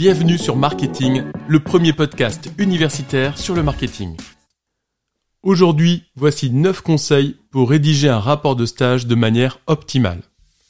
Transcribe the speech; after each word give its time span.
Bienvenue 0.00 0.38
sur 0.38 0.56
Marketing, 0.56 1.24
le 1.46 1.60
premier 1.60 1.92
podcast 1.92 2.50
universitaire 2.56 3.36
sur 3.36 3.54
le 3.54 3.62
marketing. 3.62 4.16
Aujourd'hui, 5.42 6.04
voici 6.16 6.50
9 6.50 6.80
conseils 6.80 7.36
pour 7.50 7.68
rédiger 7.68 8.08
un 8.08 8.18
rapport 8.18 8.56
de 8.56 8.64
stage 8.64 9.06
de 9.06 9.14
manière 9.14 9.58
optimale. 9.66 10.22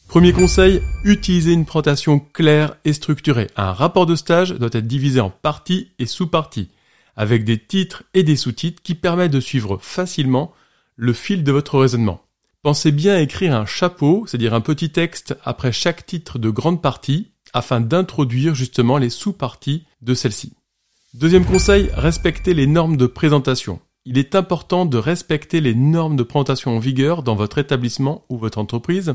Premier 0.09 0.33
conseil, 0.33 0.83
utilisez 1.05 1.53
une 1.53 1.65
présentation 1.65 2.19
claire 2.19 2.75
et 2.85 2.93
structurée. 2.93 3.47
Un 3.55 3.71
rapport 3.71 4.05
de 4.05 4.17
stage 4.17 4.51
doit 4.51 4.69
être 4.73 4.89
divisé 4.89 5.21
en 5.21 5.31
parties 5.31 5.93
et 6.01 6.07
sous-parties, 6.07 6.71
avec 7.15 7.45
des 7.45 7.61
titres 7.61 8.03
et 8.15 8.25
des 8.25 8.35
sous-titres 8.35 8.83
qui 8.83 8.97
permettent 8.97 9.31
de 9.31 9.39
suivre 9.39 9.79
facilement 9.81 10.53
le 10.97 11.13
fil 11.13 11.45
de 11.45 11.53
votre 11.53 11.79
raisonnement. 11.79 12.21
Pensez 12.65 12.91
bien 12.91 13.15
à 13.15 13.21
écrire 13.21 13.55
un 13.55 13.65
chapeau, 13.65 14.25
c'est-à-dire 14.27 14.55
un 14.55 14.61
petit 14.61 14.91
texte 14.91 15.37
après 15.45 15.71
chaque 15.71 16.05
titre 16.05 16.41
de 16.41 16.51
grande 16.51 16.83
partie, 16.83 17.31
afin 17.53 17.81
d'introduire 17.81 18.55
justement 18.55 18.99
les 18.99 19.11
sous-parties 19.11 19.85
de 20.03 20.15
celle-ci. 20.15 20.53
Deuxième 21.15 21.45
conseil, 21.45 21.91
respectez 21.93 22.55
les 22.55 22.67
normes 22.67 22.97
de 22.97 23.07
présentation. 23.07 23.81
Il 24.07 24.17
est 24.17 24.35
important 24.35 24.87
de 24.87 24.97
respecter 24.97 25.61
les 25.61 25.75
normes 25.75 26.17
de 26.17 26.23
présentation 26.23 26.77
en 26.77 26.79
vigueur 26.79 27.23
dans 27.23 27.35
votre 27.35 27.59
établissement 27.59 28.25
ou 28.29 28.39
votre 28.39 28.59
entreprise, 28.59 29.15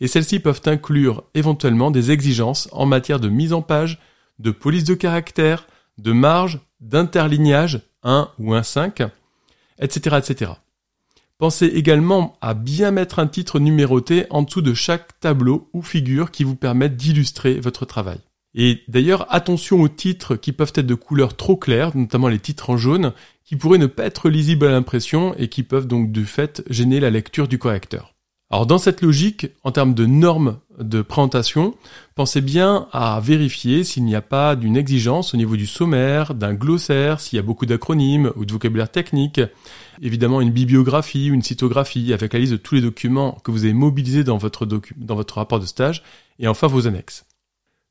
et 0.00 0.06
celles-ci 0.06 0.40
peuvent 0.40 0.62
inclure 0.64 1.24
éventuellement 1.34 1.90
des 1.90 2.10
exigences 2.10 2.68
en 2.72 2.86
matière 2.86 3.20
de 3.20 3.28
mise 3.28 3.52
en 3.52 3.62
page, 3.62 4.00
de 4.38 4.50
police 4.50 4.84
de 4.84 4.94
caractère, 4.94 5.66
de 5.98 6.12
marge, 6.12 6.60
d'interlignage 6.80 7.82
1 8.02 8.30
ou 8.38 8.54
1.5, 8.54 9.10
etc., 9.78 10.16
etc. 10.18 10.52
Pensez 11.38 11.66
également 11.66 12.38
à 12.40 12.54
bien 12.54 12.92
mettre 12.92 13.18
un 13.18 13.26
titre 13.26 13.58
numéroté 13.58 14.26
en 14.30 14.42
dessous 14.42 14.62
de 14.62 14.72
chaque 14.72 15.18
tableau 15.18 15.68
ou 15.72 15.82
figure 15.82 16.30
qui 16.30 16.44
vous 16.44 16.54
permettent 16.54 16.96
d'illustrer 16.96 17.58
votre 17.58 17.84
travail. 17.84 18.20
Et 18.54 18.82
d'ailleurs, 18.86 19.26
attention 19.34 19.80
aux 19.80 19.88
titres 19.88 20.36
qui 20.36 20.52
peuvent 20.52 20.72
être 20.76 20.86
de 20.86 20.94
couleur 20.94 21.36
trop 21.36 21.56
claire, 21.56 21.96
notamment 21.96 22.28
les 22.28 22.38
titres 22.38 22.70
en 22.70 22.76
jaune, 22.76 23.12
qui 23.44 23.56
pourraient 23.56 23.78
ne 23.78 23.86
pas 23.86 24.04
être 24.04 24.30
lisibles 24.30 24.66
à 24.66 24.70
l'impression 24.70 25.34
et 25.36 25.48
qui 25.48 25.64
peuvent 25.64 25.88
donc 25.88 26.12
du 26.12 26.24
fait 26.24 26.62
gêner 26.70 27.00
la 27.00 27.10
lecture 27.10 27.48
du 27.48 27.58
correcteur. 27.58 28.13
Alors 28.54 28.66
dans 28.66 28.78
cette 28.78 29.02
logique, 29.02 29.48
en 29.64 29.72
termes 29.72 29.94
de 29.94 30.06
normes 30.06 30.60
de 30.78 31.02
présentation, 31.02 31.74
pensez 32.14 32.40
bien 32.40 32.86
à 32.92 33.18
vérifier 33.18 33.82
s'il 33.82 34.04
n'y 34.04 34.14
a 34.14 34.22
pas 34.22 34.54
d'une 34.54 34.76
exigence 34.76 35.34
au 35.34 35.36
niveau 35.36 35.56
du 35.56 35.66
sommaire, 35.66 36.34
d'un 36.34 36.54
glossaire, 36.54 37.18
s'il 37.18 37.34
y 37.36 37.40
a 37.40 37.42
beaucoup 37.42 37.66
d'acronymes 37.66 38.30
ou 38.36 38.44
de 38.44 38.52
vocabulaire 38.52 38.92
technique, 38.92 39.40
évidemment 40.00 40.40
une 40.40 40.52
bibliographie 40.52 41.32
ou 41.32 41.34
une 41.34 41.42
cytographie 41.42 42.12
avec 42.12 42.32
la 42.32 42.38
liste 42.38 42.52
de 42.52 42.56
tous 42.56 42.76
les 42.76 42.80
documents 42.80 43.40
que 43.42 43.50
vous 43.50 43.64
avez 43.64 43.74
mobilisés 43.74 44.22
dans 44.22 44.38
votre, 44.38 44.66
dans 44.66 45.16
votre 45.16 45.38
rapport 45.38 45.58
de 45.58 45.66
stage, 45.66 46.04
et 46.38 46.46
enfin 46.46 46.68
vos 46.68 46.86
annexes. 46.86 47.26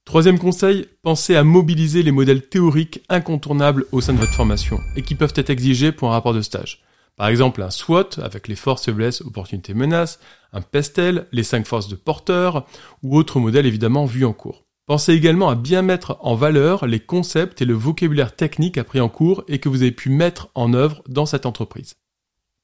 Troisième 0.05 0.39
conseil, 0.39 0.85
pensez 1.01 1.35
à 1.35 1.43
mobiliser 1.43 2.03
les 2.03 2.11
modèles 2.11 2.47
théoriques 2.47 3.03
incontournables 3.09 3.85
au 3.91 3.99
sein 3.99 4.13
de 4.13 4.19
votre 4.19 4.31
formation 4.31 4.79
et 4.95 5.01
qui 5.01 5.15
peuvent 5.15 5.33
être 5.35 5.49
exigés 5.49 5.91
pour 5.91 6.07
un 6.07 6.13
rapport 6.13 6.33
de 6.33 6.41
stage. 6.41 6.81
Par 7.15 7.27
exemple, 7.27 7.61
un 7.61 7.69
SWOT 7.69 8.19
avec 8.21 8.47
les 8.47 8.55
forces, 8.55 8.85
faiblesses, 8.85 9.21
opportunités, 9.21 9.73
menaces, 9.73 10.19
un 10.51 10.61
PESTEL, 10.61 11.27
les 11.31 11.43
cinq 11.43 11.67
forces 11.67 11.87
de 11.87 11.95
porteur, 11.95 12.65
ou 13.03 13.17
autres 13.17 13.39
modèles 13.39 13.65
évidemment 13.65 14.05
vus 14.05 14.25
en 14.25 14.33
cours. 14.33 14.65
Pensez 14.85 15.13
également 15.13 15.49
à 15.49 15.55
bien 15.55 15.81
mettre 15.81 16.17
en 16.21 16.35
valeur 16.35 16.85
les 16.87 16.99
concepts 16.99 17.61
et 17.61 17.65
le 17.65 17.73
vocabulaire 17.73 18.35
technique 18.35 18.77
appris 18.77 18.99
en 18.99 19.07
cours 19.09 19.43
et 19.47 19.59
que 19.59 19.69
vous 19.69 19.81
avez 19.81 19.91
pu 19.91 20.09
mettre 20.09 20.49
en 20.55 20.73
œuvre 20.73 21.03
dans 21.07 21.25
cette 21.25 21.45
entreprise. 21.45 21.93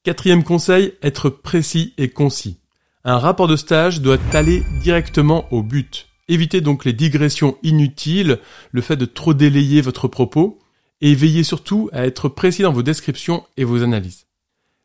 Quatrième 0.04 0.44
conseil, 0.44 0.94
être 1.02 1.30
précis 1.30 1.94
et 1.98 2.10
concis. 2.10 2.60
Un 3.06 3.20
rapport 3.20 3.48
de 3.48 3.56
stage 3.56 4.02
doit 4.02 4.18
aller 4.34 4.64
directement 4.82 5.46
au 5.54 5.64
but. 5.64 6.08
Évitez 6.28 6.60
donc 6.60 6.84
les 6.84 6.94
digressions 6.94 7.58
inutiles, 7.64 8.40
le 8.72 8.82
fait 8.82 8.98
de 8.98 9.06
trop 9.06 9.34
délayer 9.34 9.82
votre 9.82 10.08
propos, 10.08 10.60
et 11.02 11.16
veillez 11.16 11.44
surtout 11.44 11.90
à 11.94 12.06
être 12.06 12.28
précis 12.28 12.64
dans 12.64 12.74
vos 12.74 12.84
descriptions 12.84 13.46
et 13.56 13.64
vos 13.64 13.82
analyses. 13.82 14.29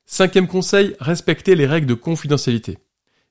Cinquième 0.06 0.47
conseil, 0.47 0.94
respectez 1.00 1.55
les 1.55 1.67
règles 1.67 1.86
de 1.86 1.95
confidentialité. 1.95 2.79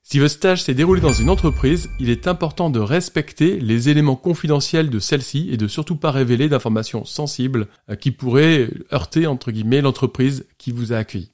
Si 0.02 0.18
votre 0.18 0.34
stage 0.34 0.62
s'est 0.62 0.74
déroulé 0.74 1.00
dans 1.00 1.12
une 1.12 1.30
entreprise, 1.30 1.88
il 1.98 2.10
est 2.10 2.26
important 2.26 2.68
de 2.68 2.80
respecter 2.80 3.58
les 3.58 3.88
éléments 3.88 4.16
confidentiels 4.16 4.90
de 4.90 4.98
celle-ci 4.98 5.48
et 5.50 5.56
de 5.56 5.66
surtout 5.66 5.96
pas 5.96 6.10
révéler 6.10 6.48
d'informations 6.48 7.06
sensibles 7.06 7.68
euh, 7.88 7.96
qui 7.96 8.10
pourraient 8.10 8.68
heurter 8.92 9.26
entre 9.26 9.50
guillemets 9.50 9.80
l'entreprise 9.80 10.46
qui 10.58 10.72
vous 10.72 10.92
a 10.92 10.96
accueilli. 10.96 11.32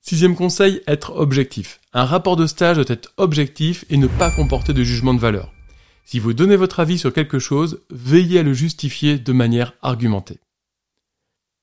Sixième 0.00 0.34
conseil, 0.34 0.80
être 0.86 1.14
objectif. 1.16 1.80
Un 1.92 2.06
rapport 2.06 2.36
de 2.36 2.46
stage 2.46 2.76
doit 2.76 2.86
être 2.88 3.12
objectif 3.18 3.84
et 3.90 3.98
ne 3.98 4.06
pas 4.06 4.30
comporter 4.30 4.72
de 4.72 4.82
jugement 4.82 5.12
de 5.12 5.20
valeur. 5.20 5.52
Si 6.06 6.18
vous 6.20 6.32
donnez 6.32 6.56
votre 6.56 6.80
avis 6.80 6.98
sur 6.98 7.12
quelque 7.12 7.38
chose, 7.38 7.82
veillez 7.90 8.38
à 8.38 8.42
le 8.42 8.54
justifier 8.54 9.18
de 9.18 9.32
manière 9.32 9.74
argumentée. 9.82 10.38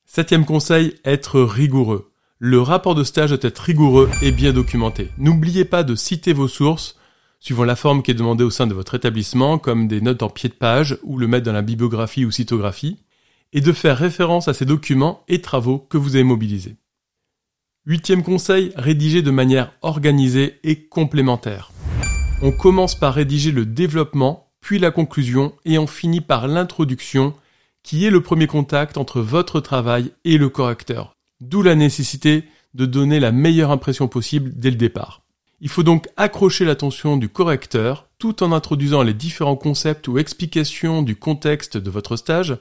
Septième 0.06 0.46
conseil, 0.46 0.94
être 1.04 1.42
rigoureux. 1.42 2.12
Le 2.40 2.62
rapport 2.62 2.94
de 2.94 3.04
stage 3.04 3.32
doit 3.32 3.40
être 3.42 3.58
rigoureux 3.58 4.12
et 4.22 4.32
bien 4.32 4.54
documenté. 4.54 5.10
N'oubliez 5.18 5.66
pas 5.66 5.82
de 5.82 5.96
citer 5.96 6.34
vos 6.34 6.48
sources, 6.48 6.96
suivant 7.40 7.64
la 7.64 7.76
forme 7.76 8.04
qui 8.04 8.12
est 8.12 8.14
demandée 8.14 8.44
au 8.44 8.52
sein 8.52 8.68
de 8.68 8.76
votre 8.76 8.94
établissement, 8.94 9.58
comme 9.58 9.88
des 9.88 10.02
notes 10.02 10.22
en 10.22 10.30
pied 10.30 10.48
de 10.48 10.54
page 10.54 11.00
ou 11.02 11.18
le 11.18 11.28
mettre 11.28 11.48
dans 11.48 11.54
la 11.54 11.64
bibliographie 11.64 12.26
ou 12.26 12.32
cytographie, 12.32 13.00
et 13.54 13.62
de 13.62 13.72
faire 13.72 13.98
référence 13.98 14.48
à 14.48 14.54
ces 14.54 14.66
documents 14.66 15.24
et 15.28 15.42
travaux 15.42 15.80
que 15.80 15.98
vous 15.98 16.16
avez 16.16 16.24
mobilisés. 16.24 16.76
Huitième 17.88 18.22
conseil, 18.22 18.72
rédiger 18.76 19.24
de 19.24 19.32
manière 19.32 19.72
organisée 19.82 20.60
et 20.64 20.86
complémentaire. 20.86 21.72
On 22.44 22.52
commence 22.52 22.94
par 22.94 23.16
rédiger 23.16 23.52
le 23.52 23.66
développement, 23.66 24.52
puis 24.62 24.78
la 24.78 24.92
conclusion, 24.92 25.56
et 25.66 25.80
on 25.80 25.88
finit 25.88 26.22
par 26.22 26.48
l'introduction, 26.48 27.34
qui 27.82 28.06
est 28.06 28.12
le 28.12 28.22
premier 28.22 28.46
contact 28.46 28.98
entre 28.98 29.22
votre 29.22 29.60
travail 29.60 30.12
et 30.24 30.38
le 30.38 30.50
correcteur. 30.50 31.17
D'où 31.40 31.62
la 31.62 31.76
nécessité 31.76 32.46
de 32.74 32.86
donner 32.86 33.20
la 33.20 33.32
meilleure 33.32 33.72
impression 33.72 34.08
possible 34.08 34.52
dès 34.56 34.70
le 34.70 34.76
départ. 34.76 35.24
Il 35.60 35.70
faut 35.70 35.84
donc 35.84 36.08
accrocher 36.18 36.66
l'attention 36.66 37.18
du 37.18 37.30
correcteur 37.30 38.08
tout 38.20 38.44
en 38.44 38.52
introduisant 38.52 39.02
les 39.02 39.16
différents 39.16 39.56
concepts 39.56 40.08
ou 40.08 40.20
explications 40.20 41.02
du 41.02 41.16
contexte 41.16 41.78
de 41.78 41.90
votre 41.90 42.16
stage 42.16 42.58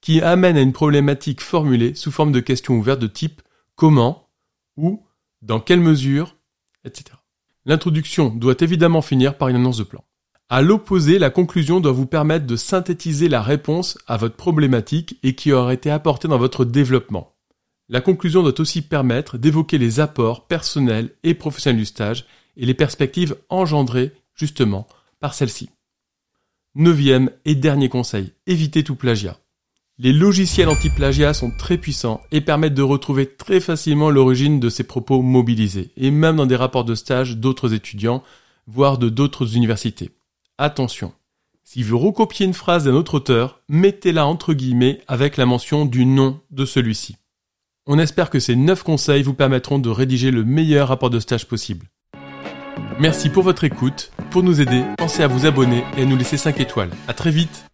qui 0.00 0.20
amènent 0.20 0.56
à 0.56 0.60
une 0.60 0.72
problématique 0.72 1.40
formulée 1.40 1.94
sous 1.94 2.12
forme 2.12 2.30
de 2.30 2.40
questions 2.40 2.76
ouvertes 2.76 3.00
de 3.00 3.08
type 3.08 3.42
comment, 3.74 4.28
où, 4.76 5.04
dans 5.42 5.58
quelle 5.58 5.80
mesure, 5.80 6.36
etc. 6.84 7.16
L'introduction 7.64 8.28
doit 8.28 8.54
évidemment 8.60 9.02
finir 9.02 9.36
par 9.36 9.48
une 9.48 9.56
annonce 9.56 9.78
de 9.78 9.84
plan. 9.84 10.04
À 10.48 10.62
l'opposé, 10.62 11.18
la 11.18 11.30
conclusion 11.30 11.80
doit 11.80 11.90
vous 11.90 12.06
permettre 12.06 12.46
de 12.46 12.54
synthétiser 12.54 13.28
la 13.28 13.42
réponse 13.42 13.98
à 14.06 14.16
votre 14.16 14.36
problématique 14.36 15.18
et 15.24 15.34
qui 15.34 15.50
aurait 15.50 15.74
été 15.74 15.90
apportée 15.90 16.28
dans 16.28 16.38
votre 16.38 16.64
développement. 16.64 17.35
La 17.88 18.00
conclusion 18.00 18.42
doit 18.42 18.60
aussi 18.60 18.82
permettre 18.82 19.38
d'évoquer 19.38 19.78
les 19.78 20.00
apports 20.00 20.46
personnels 20.46 21.10
et 21.22 21.34
professionnels 21.34 21.78
du 21.78 21.86
stage 21.86 22.26
et 22.56 22.66
les 22.66 22.74
perspectives 22.74 23.36
engendrées 23.48 24.12
justement 24.34 24.86
par 25.20 25.34
celle-ci. 25.34 25.70
Neuvième 26.74 27.30
et 27.44 27.54
dernier 27.54 27.88
conseil, 27.88 28.32
évitez 28.46 28.82
tout 28.82 28.96
plagiat. 28.96 29.38
Les 29.98 30.12
logiciels 30.12 30.68
anti-plagiat 30.68 31.32
sont 31.32 31.50
très 31.50 31.78
puissants 31.78 32.20
et 32.30 32.42
permettent 32.42 32.74
de 32.74 32.82
retrouver 32.82 33.26
très 33.26 33.60
facilement 33.60 34.10
l'origine 34.10 34.60
de 34.60 34.68
ces 34.68 34.84
propos 34.84 35.22
mobilisés, 35.22 35.90
et 35.96 36.10
même 36.10 36.36
dans 36.36 36.44
des 36.44 36.56
rapports 36.56 36.84
de 36.84 36.94
stage 36.94 37.38
d'autres 37.38 37.72
étudiants, 37.72 38.22
voire 38.66 38.98
de 38.98 39.08
d'autres 39.08 39.56
universités. 39.56 40.10
Attention, 40.58 41.14
si 41.64 41.82
vous 41.82 41.98
recopiez 41.98 42.44
une 42.44 42.52
phrase 42.52 42.84
d'un 42.84 42.94
autre 42.94 43.14
auteur, 43.14 43.62
mettez-la 43.70 44.26
entre 44.26 44.52
guillemets 44.52 45.00
avec 45.08 45.38
la 45.38 45.46
mention 45.46 45.86
du 45.86 46.04
nom 46.04 46.40
de 46.50 46.66
celui-ci. 46.66 47.16
On 47.88 48.00
espère 48.00 48.30
que 48.30 48.40
ces 48.40 48.56
9 48.56 48.82
conseils 48.82 49.22
vous 49.22 49.32
permettront 49.32 49.78
de 49.78 49.88
rédiger 49.88 50.32
le 50.32 50.44
meilleur 50.44 50.88
rapport 50.88 51.08
de 51.08 51.20
stage 51.20 51.46
possible. 51.46 51.86
Merci 52.98 53.28
pour 53.28 53.44
votre 53.44 53.62
écoute. 53.62 54.10
Pour 54.32 54.42
nous 54.42 54.60
aider, 54.60 54.82
pensez 54.98 55.22
à 55.22 55.28
vous 55.28 55.46
abonner 55.46 55.84
et 55.96 56.02
à 56.02 56.04
nous 56.04 56.16
laisser 56.16 56.36
5 56.36 56.58
étoiles. 56.58 56.90
À 57.06 57.14
très 57.14 57.30
vite 57.30 57.66